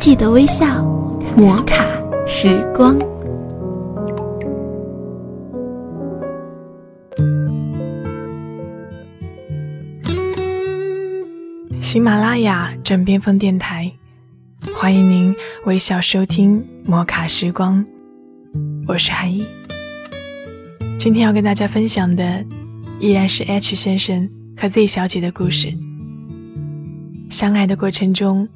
[0.00, 0.82] 记得微笑，
[1.36, 1.84] 摩卡
[2.26, 2.98] 时光。
[11.82, 13.92] 喜马拉雅枕边风电台，
[14.74, 15.36] 欢迎您
[15.66, 17.84] 微笑收听摩卡时光，
[18.88, 19.44] 我是韩一。
[20.98, 22.42] 今天要跟大家分享的
[23.00, 24.26] 依然是 H 先生
[24.56, 25.70] 和 Z 小姐的故事。
[27.28, 28.48] 相爱的过程中，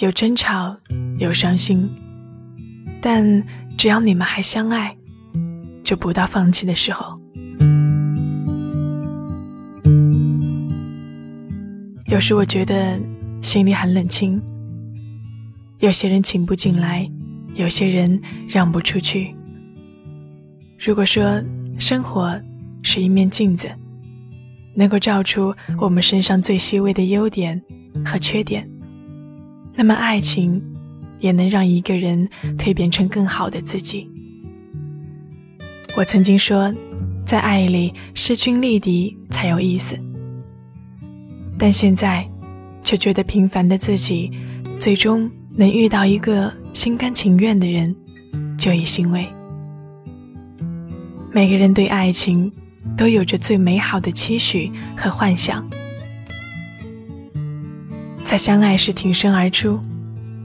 [0.00, 0.76] 有争吵，
[1.18, 1.88] 有伤心，
[3.00, 3.42] 但
[3.78, 4.94] 只要你们还相爱，
[5.82, 7.18] 就不到放弃的时候。
[12.08, 13.00] 有时我觉得
[13.40, 14.38] 心里很冷清，
[15.78, 17.10] 有些人请不进来，
[17.54, 19.34] 有些人让不出去。
[20.78, 21.42] 如果说
[21.78, 22.38] 生活
[22.82, 23.70] 是一面镜子，
[24.74, 27.58] 能够照出我们身上最细微的优点
[28.04, 28.68] 和缺点，
[29.76, 30.60] 那么爱情
[31.20, 34.10] 也能让一个人蜕变成更好的自己。
[35.96, 36.74] 我曾经说，
[37.24, 39.96] 在爱里势均力敌才有意思。
[41.58, 42.28] 但现在，
[42.82, 44.30] 却觉得平凡的自己，
[44.78, 47.94] 最终能遇到一个心甘情愿的人，
[48.58, 49.26] 就已欣慰。
[51.32, 52.52] 每个人对爱情，
[52.96, 55.66] 都有着最美好的期许和幻想，
[58.36, 59.80] 在相爱时挺身而出，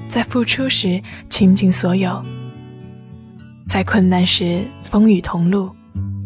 [0.08, 2.24] 在付出时倾尽所有，
[3.68, 5.70] 在困难时风雨同路，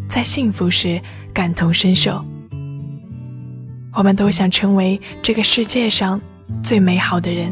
[0.08, 1.02] 在幸福时
[1.34, 2.24] 感同身受。
[3.96, 6.22] 我们都想成为这个世界上
[6.62, 7.52] 最美好的人，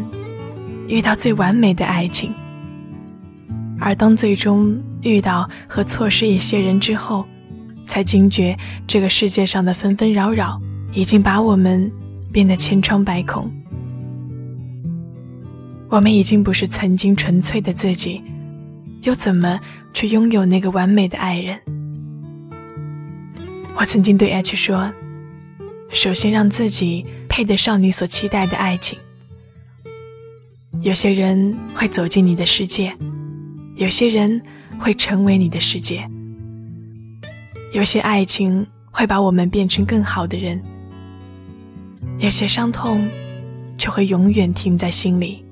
[0.87, 2.31] 遇到最完美的爱情。
[3.79, 7.25] 而当最终遇到和错失一些人之后，
[7.87, 10.61] 才惊觉这个世界上的纷纷扰扰
[10.93, 11.91] 已经把我们
[12.31, 13.51] 变得千疮百孔。
[15.93, 18.19] 我们已经不是曾经纯粹的自己，
[19.03, 19.59] 又怎么
[19.93, 21.61] 去拥有那个完美的爱人？
[23.75, 24.91] 我曾经对 H 说。
[25.91, 28.97] 首先，让自己配得上你所期待的爱情。
[30.81, 32.91] 有些人会走进你的世界，
[33.75, 34.41] 有些人
[34.79, 36.09] 会成为你的世界。
[37.71, 40.59] 有些爱情会把我们变成更好的人，
[42.17, 43.07] 有些伤痛
[43.77, 45.45] 却会永远停在心里。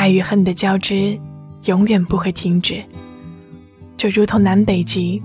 [0.00, 1.20] 爱与恨的交织，
[1.66, 2.82] 永远不会停止。
[3.98, 5.22] 就如同南北极，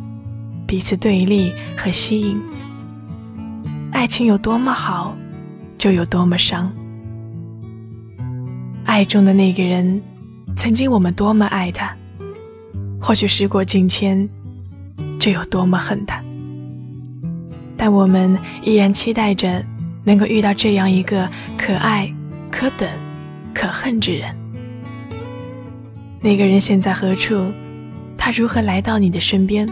[0.68, 2.38] 彼此对立和吸引。
[3.94, 5.16] 爱情有多么好，
[5.78, 6.69] 就有多么伤。
[8.84, 10.02] 爱中的那个人，
[10.58, 11.96] 曾经我们多么爱他，
[13.00, 14.28] 或许时过境迁，
[15.18, 16.22] 就有多么恨他。
[17.78, 19.66] 但我们依然期待着
[20.03, 22.13] 能够遇到这样一个可爱、
[22.52, 22.90] 可等、
[23.53, 24.36] 可恨之人。
[26.25, 27.53] 那个人现在何处？
[28.18, 29.69] 他如何来到你的身边，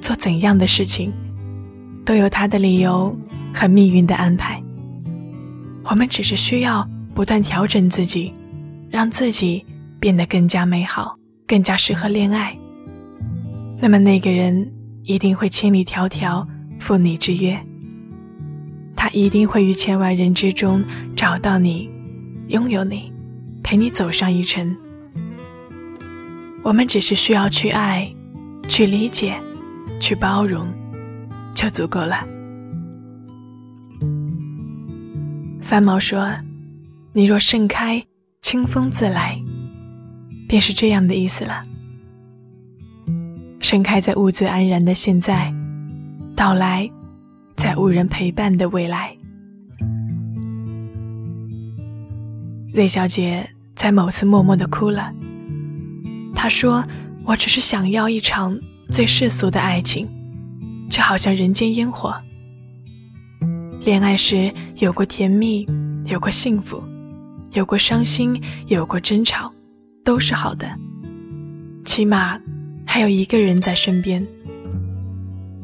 [0.00, 1.12] 做怎样的事情，
[2.04, 3.12] 都有他的理由
[3.52, 4.62] 和命运的安排。
[5.86, 8.32] 我们只是需要不断调整自己，
[8.88, 9.66] 让自己
[9.98, 11.16] 变得更加美好，
[11.48, 12.56] 更加适合恋爱。
[13.80, 14.72] 那么那个人
[15.02, 16.46] 一定会千里迢迢
[16.78, 17.58] 赴你之约，
[18.94, 20.80] 他一定会于千万人之中
[21.16, 21.90] 找到你，
[22.46, 23.12] 拥有你，
[23.64, 24.76] 陪你走上一程。
[26.62, 28.12] 我们只是需要去爱，
[28.68, 29.40] 去理解，
[30.00, 30.66] 去包容，
[31.54, 32.26] 就足够了。
[35.60, 36.30] 三毛说
[37.12, 38.04] ：“你若盛开，
[38.42, 39.40] 清风自来。”
[40.48, 41.62] 便是这样的意思了。
[43.60, 45.52] 盛开在物自安然的现在，
[46.34, 46.90] 到来
[47.54, 49.14] 在无人陪伴的未来。
[52.72, 55.12] 瑞小姐在某次默默的哭了。
[56.40, 56.84] 他说
[57.26, 58.56] ：“我只是想要一场
[58.92, 60.08] 最世俗的爱情，
[60.88, 62.16] 就好像人间烟火。
[63.84, 65.66] 恋爱时有过甜蜜，
[66.04, 66.80] 有过幸福，
[67.54, 69.52] 有过伤心，有过争吵，
[70.04, 70.70] 都是好的。
[71.84, 72.38] 起码
[72.86, 74.24] 还有一个人在身边。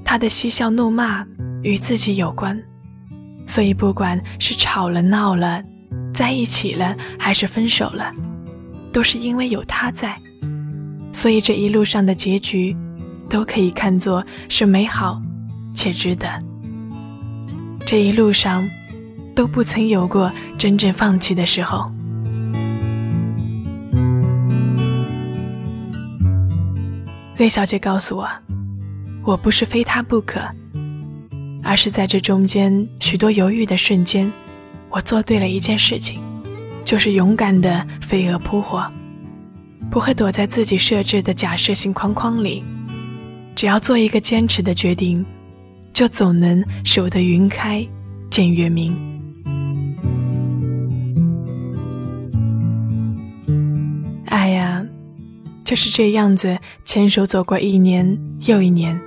[0.04, 1.24] 他的嬉笑怒骂
[1.62, 2.60] 与自己有关，
[3.46, 5.62] 所以不管是吵了闹了，
[6.12, 8.12] 在一起了还是分手了，
[8.92, 10.18] 都是因为有他在。”
[11.14, 12.76] 所以这一路上的结局，
[13.30, 15.22] 都可以看作是美好
[15.72, 16.28] 且值得。
[17.86, 18.68] 这一路上，
[19.34, 21.90] 都不曾有过真正放弃的时候。
[27.36, 28.28] Z 小姐告诉我，
[29.24, 30.40] 我不是非他不可，
[31.62, 34.30] 而是在这中间许多犹豫的瞬间，
[34.90, 36.20] 我做对了一件事情，
[36.84, 38.84] 就是勇敢的飞蛾扑火，
[39.94, 42.64] 不会躲在自己设置的假设性框框里，
[43.54, 45.24] 只要做一个坚持的决定，
[45.92, 47.86] 就总能守得云开
[48.28, 48.92] 见月明。
[54.26, 54.84] 爱呀，
[55.64, 59.00] 就是这样子牵手走过一年又一年。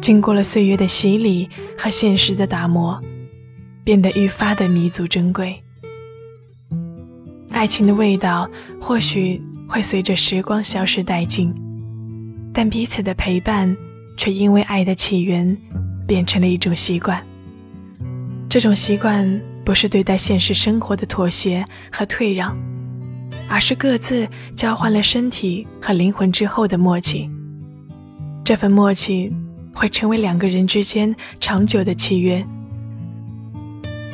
[0.00, 1.46] 经过了岁月的洗礼
[1.76, 2.98] 和现实的打磨，
[3.84, 5.62] 变得愈发的弥足珍贵。
[7.50, 8.48] 爱情的味道
[8.80, 11.54] 或许会随着时光消失殆尽，
[12.52, 13.74] 但彼此的陪伴
[14.16, 15.56] 却因为爱的起源，
[16.06, 17.24] 变成了一种习惯。
[18.48, 22.58] 这种习惯不是对待现实生活的妥协和退让，
[23.48, 27.30] 而是各自交换了身体和灵魂之后的默契。
[28.44, 29.32] 这份默契。
[29.72, 32.44] 会成为两个人之间长久的契约。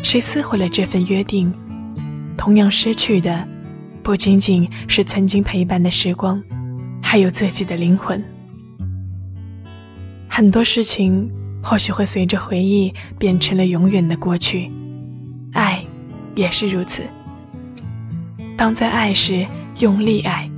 [0.02, 1.52] 谁撕毁了这份约定，
[2.36, 3.48] 同样失去的
[4.06, 6.40] 不仅仅是曾经陪伴的时光，
[7.02, 8.24] 还有自己的灵魂。
[10.28, 11.28] 很多事情
[11.60, 14.70] 或许会随着回忆变成了永远的过去，
[15.54, 15.84] 爱
[16.36, 17.02] 也是如此。
[18.56, 19.44] 当在爱时
[19.80, 20.48] 用力爱，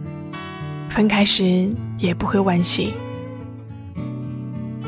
[0.91, 2.93] 分开时也不会惋惜。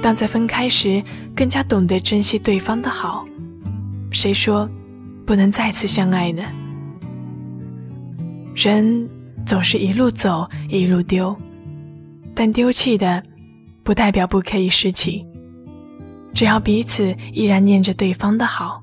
[0.03, 1.03] 当在分开时，
[1.35, 3.25] 更加懂得珍惜对方的好。
[4.13, 4.69] 谁说
[5.25, 6.43] 不能再次相爱呢？
[8.55, 9.09] 人
[9.47, 11.37] 总是一路走一路丢，
[12.35, 13.23] 但丢弃的
[13.83, 15.25] 不代表不可以拾起。
[16.35, 18.83] 只要彼此依然念着对方的好，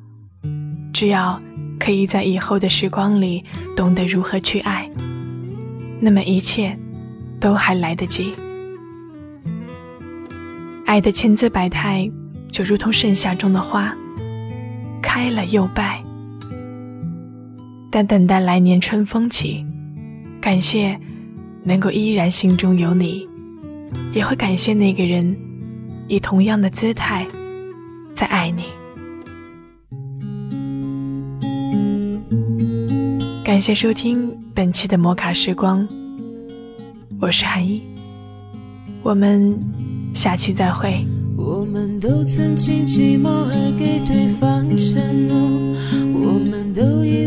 [0.94, 1.42] 只要
[1.80, 3.44] 可以在以后的时光里
[3.76, 4.90] 懂得如何去爱，
[6.00, 6.78] 那么一切
[7.40, 8.34] 都还来得及。
[10.86, 12.10] 爱的千姿百态，
[12.52, 13.96] 就如同盛夏中的花，
[15.02, 16.04] 开了又败。
[18.00, 19.66] 但等待来年春风起，
[20.40, 20.96] 感谢
[21.64, 23.28] 能够依然心中有你，
[24.14, 25.36] 也会感谢那个人
[26.08, 27.26] 以同样的姿态
[28.14, 28.66] 在爱你。
[33.44, 35.88] 感谢收听本期的摩卡时光，
[37.20, 37.82] 我是韩一，
[39.02, 39.58] 我们。
[40.14, 41.06] 下期再会。
[41.38, 45.38] 我们都曾经寂寞而给对方承诺，
[46.16, 47.27] 我们都以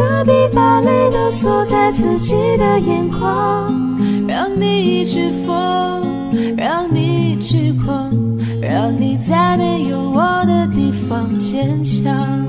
[0.00, 3.70] 何必把泪都锁在自己的眼眶？
[4.26, 6.02] 让你去疯，
[6.56, 8.10] 让你去狂，
[8.62, 12.48] 让你在没有我的地方坚强。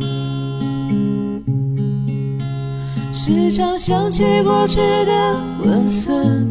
[3.11, 6.49] 时常想起过去的温存，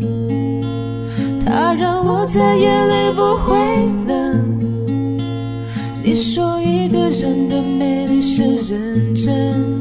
[1.47, 3.57] 它让我在夜里不会
[4.07, 5.17] 冷。
[6.03, 9.81] 你说一个人的美丽是认真。